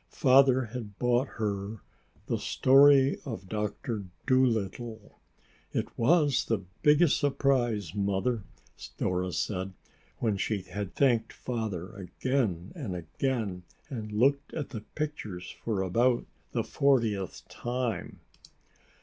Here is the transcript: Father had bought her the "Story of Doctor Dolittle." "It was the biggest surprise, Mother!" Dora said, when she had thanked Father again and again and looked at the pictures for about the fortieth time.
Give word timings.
Father 0.09 0.63
had 0.63 0.97
bought 0.97 1.27
her 1.37 1.83
the 2.25 2.39
"Story 2.39 3.19
of 3.23 3.47
Doctor 3.47 4.05
Dolittle." 4.25 5.19
"It 5.73 5.95
was 5.95 6.45
the 6.45 6.63
biggest 6.81 7.19
surprise, 7.19 7.93
Mother!" 7.93 8.41
Dora 8.97 9.31
said, 9.31 9.73
when 10.17 10.37
she 10.37 10.63
had 10.63 10.95
thanked 10.95 11.31
Father 11.31 11.93
again 11.95 12.71
and 12.73 12.95
again 12.95 13.61
and 13.89 14.11
looked 14.11 14.55
at 14.55 14.69
the 14.69 14.81
pictures 14.95 15.53
for 15.63 15.83
about 15.83 16.25
the 16.51 16.63
fortieth 16.63 17.47
time. 17.47 18.21